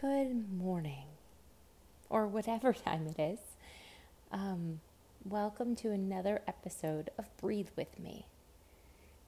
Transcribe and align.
Good 0.00 0.50
morning, 0.50 1.08
or 2.08 2.26
whatever 2.26 2.72
time 2.86 3.06
it 3.06 3.20
is. 3.20 3.38
Um, 4.32 4.80
welcome 5.26 5.76
to 5.76 5.90
another 5.90 6.40
episode 6.48 7.10
of 7.18 7.36
Breathe 7.36 7.68
With 7.76 8.00
Me, 8.00 8.24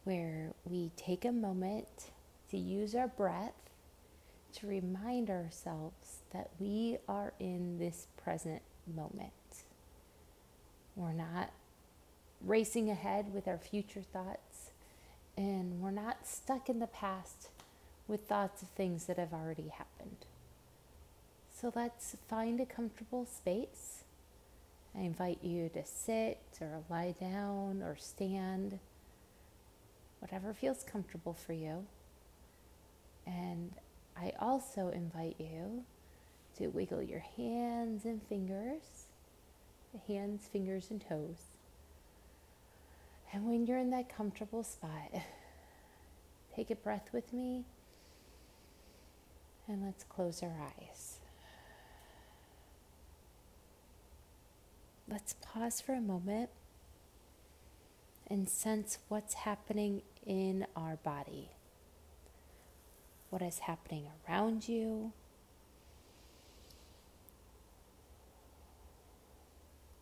where 0.05 0.55
we 0.65 0.91
take 0.97 1.27
a 1.27 1.33
moment 1.33 2.13
to 2.49 2.57
use 2.57 2.95
our 2.95 3.09
breath 3.09 3.69
to 4.55 4.67
remind 4.67 5.29
ourselves 5.29 6.21
that 6.33 6.49
we 6.59 6.97
are 7.07 7.35
in 7.39 7.79
this 7.79 8.07
present 8.17 8.63
moment. 8.87 9.33
We're 10.97 11.13
not 11.13 11.51
racing 12.41 12.89
ahead 12.89 13.35
with 13.35 13.47
our 13.47 13.59
future 13.59 14.01
thoughts, 14.01 14.71
and 15.37 15.83
we're 15.83 15.91
not 15.91 16.27
stuck 16.27 16.71
in 16.71 16.79
the 16.79 16.87
past 16.87 17.51
with 18.09 18.27
thoughts 18.27 18.63
of 18.63 18.69
things 18.69 19.05
that 19.05 19.19
have 19.19 19.35
already 19.35 19.69
happened. 19.69 20.25
So 21.63 21.73
let's 21.77 22.17
find 22.29 22.59
a 22.59 22.67
comfortable 22.67 23.25
space. 23.25 24.03
I 24.97 25.03
invite 25.03 25.45
you 25.45 25.69
to 25.75 25.85
sit 25.87 26.41
or 26.61 26.83
lie 26.91 27.15
down 27.21 27.85
or 27.85 27.95
stand, 27.97 28.81
whatever 30.19 30.55
feels 30.55 30.83
comfortable 30.83 31.35
for 31.35 31.53
you. 31.53 31.87
And 33.29 33.71
I 34.17 34.33
also 34.41 34.89
invite 34.89 35.37
you 35.39 35.85
to 36.59 36.67
wiggle 36.67 37.01
your 37.01 37.23
hands 37.37 38.07
and 38.07 38.21
fingers, 38.25 39.07
hands, 40.09 40.49
fingers, 40.53 40.91
and 40.91 41.01
toes. 41.01 41.45
And 43.33 43.47
when 43.47 43.67
you're 43.67 43.79
in 43.79 43.91
that 43.91 44.13
comfortable 44.13 44.65
spot, 44.65 45.13
take 46.57 46.73
a 46.73 46.75
breath 46.75 47.11
with 47.13 47.33
me 47.33 47.63
and 49.69 49.85
let's 49.85 50.03
close 50.03 50.43
our 50.43 50.57
eyes. 50.61 51.21
Let's 55.13 55.35
pause 55.43 55.79
for 55.79 55.93
a 55.93 56.01
moment 56.01 56.49
and 58.29 58.49
sense 58.49 58.97
what's 59.09 59.35
happening 59.35 60.01
in 60.27 60.67
our 60.75 60.97
body. 60.97 61.51
What 63.29 63.43
is 63.43 63.59
happening 63.59 64.07
around 64.27 64.67
you? 64.67 65.13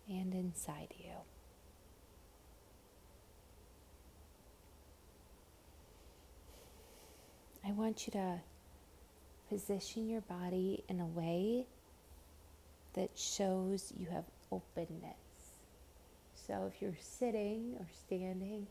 And 0.08 0.32
inside 0.32 0.94
you. 0.96 1.10
I 7.66 7.72
want 7.72 8.06
you 8.06 8.12
to 8.12 8.38
position 9.48 10.08
your 10.08 10.20
body 10.20 10.84
in 10.88 11.00
a 11.00 11.06
way 11.06 11.66
that 12.94 13.10
shows 13.16 13.92
you 13.98 14.06
have 14.12 14.24
openness. 14.50 15.14
So 16.34 16.70
if 16.72 16.82
you're 16.82 16.96
sitting 17.00 17.74
or 17.78 17.86
standing, 18.06 18.66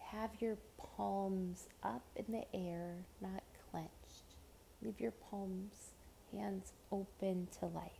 have 0.00 0.30
your 0.40 0.56
palms 0.78 1.68
up 1.82 2.04
in 2.16 2.26
the 2.28 2.44
air, 2.54 2.96
not 3.20 3.42
clenched. 3.70 4.36
Leave 4.82 5.00
your 5.00 5.12
palms, 5.12 5.92
hands 6.32 6.72
open 6.90 7.48
to 7.60 7.66
life. 7.66 7.90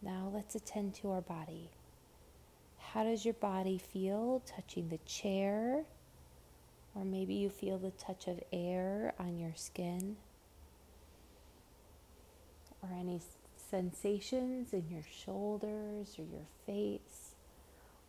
Now 0.00 0.30
let's 0.34 0.54
attend 0.54 0.94
to 0.96 1.10
our 1.10 1.22
body. 1.22 1.70
How 2.78 3.04
does 3.04 3.24
your 3.24 3.34
body 3.34 3.78
feel 3.78 4.42
touching 4.46 4.88
the 4.88 4.98
chair, 4.98 5.84
or 6.94 7.04
maybe 7.04 7.34
you 7.34 7.50
feel 7.50 7.78
the 7.78 7.90
touch 7.90 8.26
of 8.28 8.40
air 8.52 9.14
on 9.18 9.38
your 9.38 9.54
skin, 9.54 10.16
or 12.82 12.90
any 12.98 13.20
sensations 13.56 14.72
in 14.72 14.88
your 14.88 15.02
shoulders 15.02 16.16
or 16.18 16.22
your 16.22 16.46
face, 16.66 17.34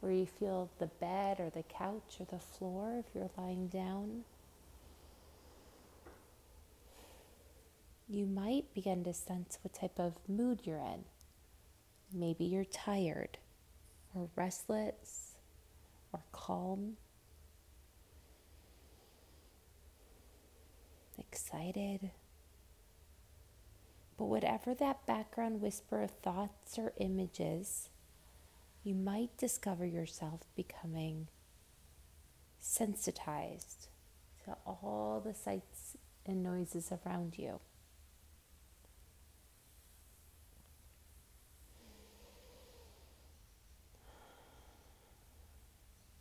where 0.01 0.11
you 0.11 0.25
feel 0.25 0.69
the 0.79 0.87
bed 0.87 1.39
or 1.39 1.49
the 1.49 1.63
couch 1.63 2.17
or 2.19 2.25
the 2.29 2.39
floor 2.39 2.99
if 2.99 3.05
you're 3.15 3.31
lying 3.37 3.67
down. 3.67 4.23
You 8.07 8.27
might 8.27 8.71
begin 8.75 9.03
to 9.05 9.13
sense 9.13 9.57
what 9.63 9.73
type 9.73 9.97
of 9.97 10.13
mood 10.27 10.61
you're 10.63 10.77
in. 10.77 11.05
Maybe 12.13 12.45
you're 12.45 12.63
tired, 12.65 13.39
or 14.13 14.29
restless, 14.35 15.31
or 16.13 16.21
calm. 16.31 16.97
Excited. 21.35 22.11
But 24.17 24.25
whatever 24.25 24.73
that 24.73 25.05
background 25.05 25.59
whisper 25.59 26.01
of 26.01 26.11
thoughts 26.11 26.79
or 26.79 26.93
images, 26.97 27.89
you 28.85 28.95
might 28.95 29.35
discover 29.37 29.85
yourself 29.85 30.41
becoming 30.55 31.27
sensitized 32.57 33.89
to 34.45 34.55
all 34.65 35.21
the 35.25 35.33
sights 35.33 35.97
and 36.25 36.41
noises 36.41 36.89
around 37.05 37.37
you. 37.37 37.59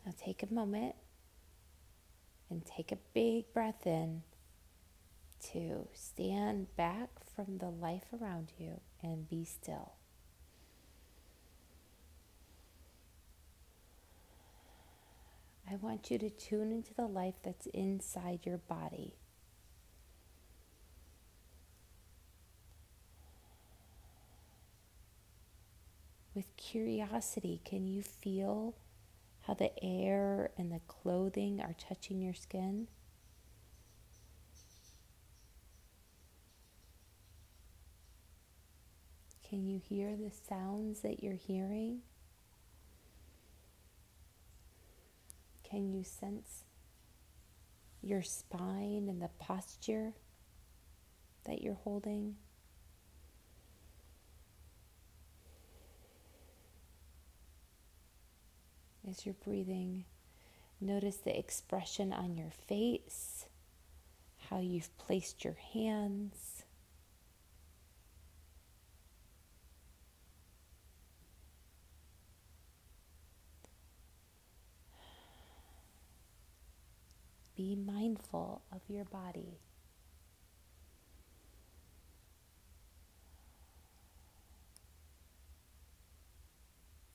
Now 0.04 0.12
take 0.19 0.42
a 0.42 0.52
moment 0.52 0.96
and 2.50 2.66
take 2.66 2.91
a 2.91 2.98
big 3.14 3.52
breath 3.54 3.86
in 3.86 4.22
to 5.53 5.88
stand 5.93 6.75
back 6.77 7.10
from 7.34 7.59
the 7.59 7.69
life 7.71 8.05
around 8.12 8.53
you 8.59 8.81
and 9.03 9.28
be 9.28 9.44
still. 9.44 9.93
I 15.71 15.77
want 15.77 16.10
you 16.10 16.19
to 16.19 16.31
tune 16.31 16.71
into 16.72 16.94
the 16.94 17.06
life 17.06 17.34
that's 17.43 17.66
inside 17.66 18.41
your 18.44 18.59
body. 18.59 19.15
With 26.34 26.56
curiosity, 26.56 27.61
can 27.65 27.87
you 27.87 28.03
feel 28.03 28.75
how 29.43 29.55
the 29.55 29.72
air 29.82 30.50
and 30.59 30.72
the 30.72 30.81
clothing 30.87 31.61
are 31.61 31.75
touching 31.78 32.21
your 32.21 32.34
skin? 32.34 32.88
Can 39.54 39.69
you 39.69 39.81
hear 39.88 40.16
the 40.16 40.32
sounds 40.48 41.03
that 41.03 41.22
you're 41.22 41.32
hearing? 41.34 42.00
Can 45.62 45.92
you 45.92 46.03
sense 46.03 46.65
your 48.03 48.20
spine 48.20 49.06
and 49.09 49.22
the 49.22 49.31
posture 49.38 50.12
that 51.44 51.62
you're 51.62 51.78
holding? 51.84 52.34
As 59.09 59.25
you're 59.25 59.37
breathing, 59.44 60.04
notice 60.81 61.19
the 61.19 61.38
expression 61.38 62.12
on 62.12 62.37
your 62.37 62.50
face, 62.50 63.47
how 64.50 64.59
you've 64.59 64.98
placed 64.98 65.44
your 65.44 65.59
hands. 65.72 66.64
Be 77.56 77.77
mindful 77.77 78.62
of 78.73 78.81
your 78.89 79.05
body. 79.05 79.59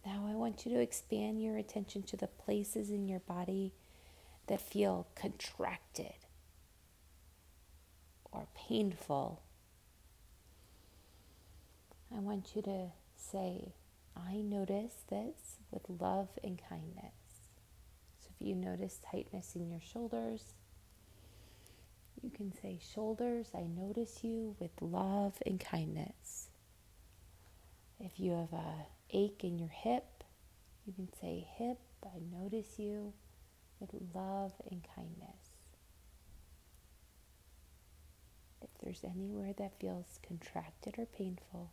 Now, 0.06 0.26
I 0.28 0.34
want 0.36 0.66
you 0.66 0.74
to 0.74 0.82
expand 0.82 1.44
your 1.44 1.58
attention 1.58 2.04
to 2.04 2.18
the 2.18 2.28
places 2.28 2.90
in 2.90 3.08
your 3.08 3.20
body 3.20 3.74
that 4.48 4.62
feel 4.62 5.08
contracted 5.14 6.16
or 8.32 8.48
painful. 8.56 9.42
I 12.16 12.20
want 12.20 12.56
you 12.56 12.62
to 12.64 12.88
say, 13.16 13.74
I 14.16 14.38
notice 14.38 15.04
this 15.10 15.58
with 15.70 15.84
love 16.00 16.30
and 16.44 16.60
kindness. 16.70 17.19
If 18.40 18.48
you 18.48 18.56
notice 18.56 19.00
tightness 19.12 19.56
in 19.56 19.70
your 19.70 19.82
shoulders, 19.82 20.54
you 22.22 22.30
can 22.30 22.54
say, 22.54 22.80
Shoulders, 22.94 23.48
I 23.54 23.64
notice 23.64 24.24
you 24.24 24.56
with 24.60 24.72
love 24.82 25.34
and 25.46 25.60
kindness. 25.60 26.48
If 28.00 28.20
you 28.20 28.32
have 28.32 28.54
a 28.54 28.86
ache 29.12 29.44
in 29.44 29.60
your 29.60 29.70
hip, 29.70 30.24
you 30.86 30.94
can 30.94 31.10
say, 31.20 31.48
Hip, 31.58 31.80
I 32.06 32.20
notice 32.32 32.80
you 32.80 33.14
with 33.80 33.90
love 34.14 34.54
and 34.70 34.86
kindness. 34.96 35.58
If 38.62 38.70
there's 38.82 39.04
anywhere 39.04 39.54
that 39.58 39.80
feels 39.80 40.20
contracted 40.26 40.96
or 40.98 41.06
painful, 41.06 41.72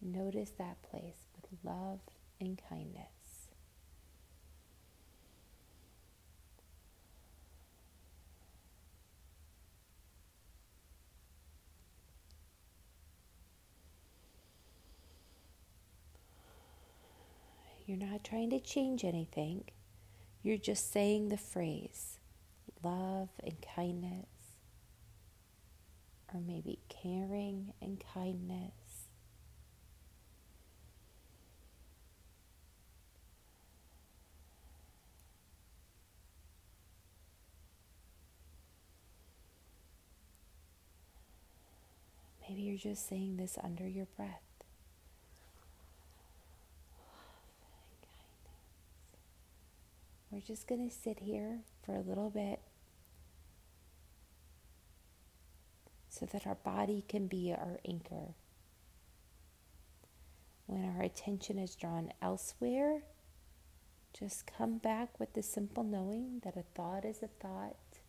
notice 0.00 0.50
that 0.58 0.82
place 0.82 1.26
with 1.34 1.46
love 1.64 2.00
and 2.40 2.60
kindness. 2.68 3.15
You're 17.86 17.98
not 17.98 18.24
trying 18.24 18.50
to 18.50 18.58
change 18.58 19.04
anything. 19.04 19.64
You're 20.42 20.58
just 20.58 20.92
saying 20.92 21.28
the 21.28 21.36
phrase 21.36 22.18
love 22.82 23.28
and 23.42 23.54
kindness, 23.74 24.26
or 26.34 26.40
maybe 26.40 26.80
caring 26.88 27.72
and 27.80 28.02
kindness. 28.12 28.72
Maybe 42.48 42.62
you're 42.62 42.78
just 42.78 43.08
saying 43.08 43.36
this 43.36 43.58
under 43.62 43.86
your 43.86 44.06
breath. 44.16 44.55
We're 50.36 50.42
just 50.42 50.68
going 50.68 50.86
to 50.86 50.94
sit 50.94 51.20
here 51.20 51.60
for 51.82 51.94
a 51.94 52.02
little 52.02 52.28
bit 52.28 52.60
so 56.10 56.26
that 56.26 56.46
our 56.46 56.56
body 56.56 57.02
can 57.08 57.26
be 57.26 57.54
our 57.56 57.80
anchor. 57.88 58.34
When 60.66 60.84
our 60.84 61.00
attention 61.00 61.58
is 61.58 61.74
drawn 61.74 62.12
elsewhere, 62.20 63.04
just 64.12 64.46
come 64.46 64.76
back 64.76 65.18
with 65.18 65.32
the 65.32 65.42
simple 65.42 65.84
knowing 65.84 66.42
that 66.44 66.58
a 66.58 66.64
thought 66.74 67.06
is 67.06 67.22
a 67.22 67.28
thought, 67.28 68.00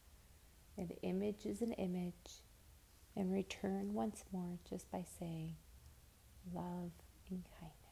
an 0.77 0.89
image 1.03 1.45
is 1.45 1.61
an 1.61 1.71
image, 1.71 2.41
and 3.15 3.31
return 3.31 3.93
once 3.93 4.25
more 4.33 4.59
just 4.69 4.91
by 4.91 5.05
saying 5.17 5.55
love 6.53 6.91
and 7.29 7.45
kindness. 7.57 7.86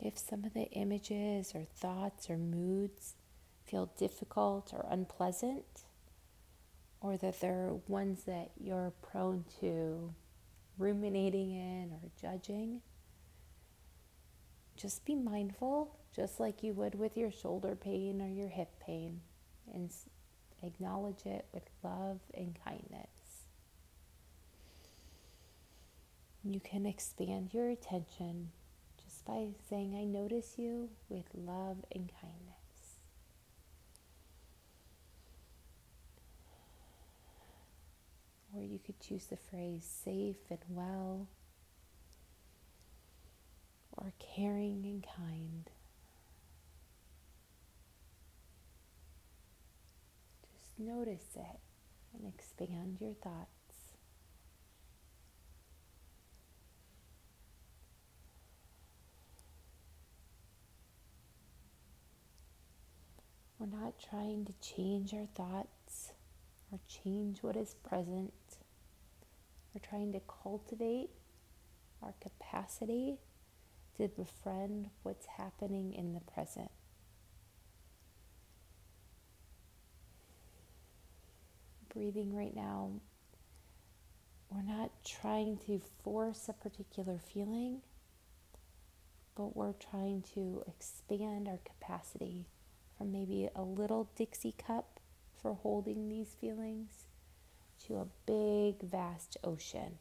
If 0.00 0.16
some 0.16 0.44
of 0.44 0.54
the 0.54 0.70
images 0.70 1.52
or 1.54 1.64
thoughts 1.64 2.30
or 2.30 2.36
moods 2.36 3.14
feel 3.64 3.90
difficult 3.98 4.72
or 4.72 4.86
unpleasant, 4.88 5.84
or 7.00 7.16
that 7.16 7.40
they're 7.40 7.74
ones 7.86 8.24
that 8.24 8.50
you're 8.58 8.92
prone 9.02 9.44
to 9.60 10.12
ruminating 10.78 11.52
in 11.52 11.90
or 11.92 12.10
judging, 12.20 12.80
just 14.76 15.04
be 15.04 15.14
mindful, 15.14 15.96
just 16.14 16.38
like 16.38 16.62
you 16.62 16.72
would 16.72 16.94
with 16.94 17.16
your 17.16 17.30
shoulder 17.30 17.74
pain 17.76 18.22
or 18.22 18.28
your 18.28 18.48
hip 18.48 18.80
pain, 18.80 19.20
and 19.74 19.92
acknowledge 20.62 21.26
it 21.26 21.46
with 21.52 21.64
love 21.82 22.20
and 22.34 22.56
kindness. 22.64 23.08
You 26.44 26.60
can 26.60 26.86
expand 26.86 27.52
your 27.52 27.68
attention 27.68 28.50
by 29.28 29.48
saying, 29.68 29.94
I 29.94 30.04
notice 30.04 30.54
you 30.56 30.88
with 31.10 31.26
love 31.34 31.84
and 31.94 32.10
kindness. 32.20 32.54
Or 38.56 38.62
you 38.62 38.78
could 38.78 38.98
choose 39.00 39.26
the 39.26 39.36
phrase 39.36 39.84
safe 39.84 40.36
and 40.48 40.58
well, 40.70 41.28
or 43.92 44.14
caring 44.18 44.80
and 44.84 45.04
kind. 45.16 45.68
Just 50.42 50.78
notice 50.78 51.36
it 51.36 51.60
and 52.14 52.26
expand 52.26 52.96
your 52.98 53.12
thoughts. 53.12 53.57
We're 63.70 63.80
not 63.80 63.94
trying 63.98 64.46
to 64.46 64.52
change 64.62 65.12
our 65.12 65.26
thoughts 65.34 66.12
or 66.72 66.78
change 66.88 67.42
what 67.42 67.56
is 67.56 67.74
present. 67.74 68.32
We're 69.74 69.86
trying 69.86 70.12
to 70.12 70.20
cultivate 70.42 71.10
our 72.02 72.14
capacity 72.20 73.18
to 73.96 74.08
befriend 74.08 74.88
what's 75.02 75.26
happening 75.26 75.92
in 75.92 76.14
the 76.14 76.20
present. 76.20 76.70
Breathing 81.92 82.34
right 82.34 82.54
now, 82.54 82.92
we're 84.50 84.62
not 84.62 84.92
trying 85.04 85.58
to 85.66 85.80
force 86.04 86.48
a 86.48 86.52
particular 86.54 87.18
feeling, 87.18 87.82
but 89.36 89.56
we're 89.56 89.74
trying 89.74 90.22
to 90.34 90.62
expand 90.66 91.48
our 91.48 91.58
capacity 91.64 92.46
from 92.98 93.12
maybe 93.12 93.48
a 93.54 93.62
little 93.62 94.10
Dixie 94.16 94.56
cup 94.58 94.98
for 95.40 95.54
holding 95.54 96.08
these 96.08 96.34
feelings 96.40 97.06
to 97.86 97.94
a 97.96 98.06
big, 98.26 98.82
vast 98.82 99.36
ocean. 99.44 99.98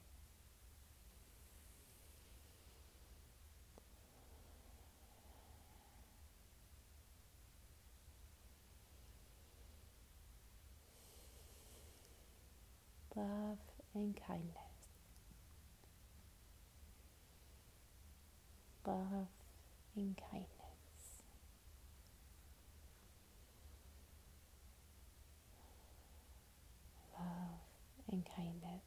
Love 13.16 13.58
and 13.94 14.20
kindness. 14.28 14.54
Love 18.86 19.28
and 19.96 20.20
kindness. 20.32 20.58
and 28.12 28.26
kindness. 28.36 28.82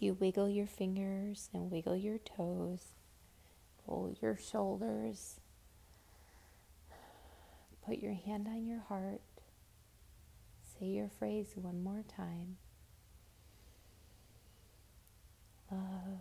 You 0.00 0.14
wiggle 0.14 0.48
your 0.48 0.68
fingers 0.68 1.50
and 1.52 1.72
wiggle 1.72 1.96
your 1.96 2.18
toes, 2.18 2.92
pull 3.84 4.14
your 4.22 4.36
shoulders, 4.36 5.40
put 7.84 7.98
your 7.98 8.14
hand 8.14 8.46
on 8.46 8.64
your 8.64 8.78
heart, 8.78 9.20
say 10.62 10.86
your 10.86 11.10
phrase 11.18 11.48
one 11.56 11.82
more 11.82 12.04
time. 12.16 12.58
Love 15.72 16.20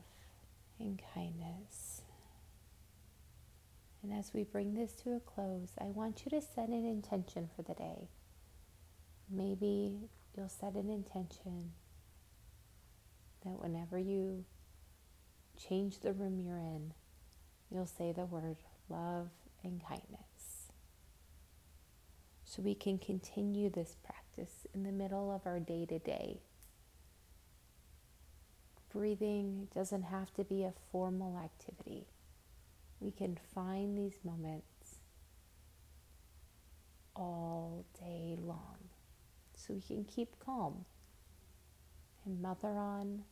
and 0.80 1.00
kindness. 1.14 2.02
And 4.02 4.12
as 4.12 4.34
we 4.34 4.44
bring 4.44 4.74
this 4.74 4.94
to 5.04 5.14
a 5.14 5.20
close, 5.20 5.74
I 5.80 5.86
want 5.86 6.24
you 6.26 6.32
to 6.32 6.42
set 6.42 6.70
an 6.70 6.86
intention 6.86 7.48
for 7.56 7.62
the 7.62 7.76
day. 7.76 8.08
Maybe 9.30 10.10
you'll 10.36 10.50
set 10.50 10.74
an 10.74 10.90
intention 10.90 11.74
that 13.48 13.62
whenever 13.62 13.98
you 13.98 14.44
change 15.58 16.00
the 16.00 16.14
room 16.14 16.40
you're 16.40 16.58
in, 16.58 16.94
you'll 17.72 17.86
say 17.86 18.12
the 18.12 18.26
word 18.26 18.58
love 18.90 19.30
and 19.64 19.82
kindness. 19.86 20.72
So 22.44 22.62
we 22.62 22.76
can 22.76 22.98
continue 22.98 23.70
this 23.70 23.96
practice 24.04 24.66
in 24.74 24.84
the 24.84 24.92
middle 24.92 25.32
of 25.32 25.46
our 25.46 25.60
day 25.60 25.86
to 25.86 26.00
day. 26.00 26.40
Breathing 28.94 29.68
doesn't 29.74 30.04
have 30.04 30.34
to 30.36 30.44
be 30.44 30.64
a 30.64 30.74
formal 30.92 31.38
activity. 31.38 32.08
We 33.00 33.12
can 33.12 33.38
find 33.54 33.98
these 33.98 34.20
moments 34.24 34.96
all 37.16 37.86
day 38.00 38.38
long 38.40 38.78
so 39.56 39.74
we 39.74 39.82
can 39.82 40.04
keep 40.06 40.40
calm 40.40 40.86
and 42.28 42.42
mother 42.42 42.78
on, 42.78 43.24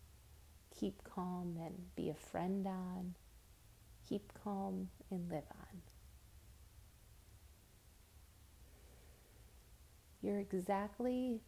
keep 0.80 1.04
calm 1.04 1.58
and 1.60 1.96
be 1.96 2.10
a 2.10 2.14
friend 2.14 2.68
on, 2.68 3.16
keep 4.08 4.32
calm 4.44 4.90
and 5.10 5.30
live 5.30 5.44
on. 5.52 5.82
You're 10.22 10.40
exactly 10.40 11.40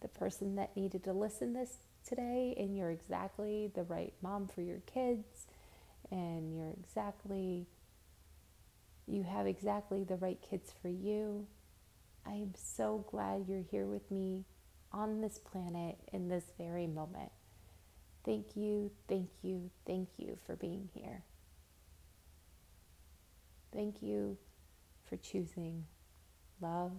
the 0.00 0.08
person 0.08 0.56
that 0.56 0.76
needed 0.76 1.04
to 1.04 1.12
listen 1.12 1.52
this 1.52 1.76
today 2.06 2.54
and 2.58 2.76
you're 2.76 2.90
exactly 2.90 3.70
the 3.74 3.84
right 3.84 4.12
mom 4.22 4.48
for 4.48 4.60
your 4.60 4.80
kids 4.80 5.46
and 6.10 6.54
you're 6.54 6.74
exactly 6.78 7.66
you 9.06 9.22
have 9.22 9.46
exactly 9.46 10.04
the 10.04 10.16
right 10.16 10.38
kids 10.40 10.72
for 10.80 10.88
you. 10.88 11.46
I 12.26 12.32
am 12.32 12.54
so 12.56 13.04
glad 13.10 13.46
you're 13.48 13.64
here 13.70 13.86
with 13.86 14.10
me 14.10 14.44
on 14.92 15.20
this 15.20 15.38
planet 15.38 15.96
in 16.12 16.28
this 16.28 16.44
very 16.56 16.86
moment. 16.86 17.30
Thank 18.24 18.56
you, 18.56 18.90
thank 19.06 19.28
you, 19.42 19.70
thank 19.86 20.08
you 20.16 20.38
for 20.46 20.56
being 20.56 20.88
here. 20.94 21.22
Thank 23.72 24.02
you 24.02 24.38
for 25.08 25.16
choosing 25.16 25.84
love 26.60 26.92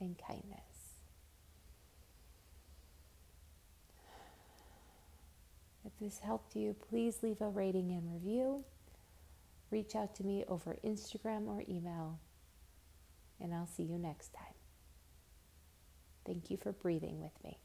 and 0.00 0.16
kindness. 0.18 0.98
If 5.84 5.92
this 5.98 6.18
helped 6.18 6.54
you, 6.54 6.74
please 6.90 7.22
leave 7.22 7.40
a 7.40 7.48
rating 7.48 7.90
and 7.92 8.12
review. 8.12 8.64
Reach 9.70 9.94
out 9.94 10.14
to 10.16 10.24
me 10.24 10.44
over 10.46 10.76
Instagram 10.84 11.46
or 11.46 11.62
email, 11.68 12.18
and 13.40 13.54
I'll 13.54 13.66
see 13.66 13.84
you 13.84 13.98
next 13.98 14.34
time. 14.34 14.54
Thank 16.26 16.50
you 16.50 16.58
for 16.58 16.72
breathing 16.72 17.20
with 17.20 17.32
me. 17.42 17.58